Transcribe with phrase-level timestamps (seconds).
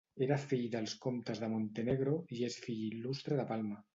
[0.27, 3.81] Era fill dels comtes de Montenegro i és fill il·lustre de Palma.